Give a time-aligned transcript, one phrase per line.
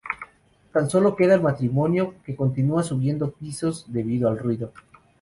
[0.73, 4.73] Tan solo queda el matrimonio, que continúa subiendo pisos debido al ruido.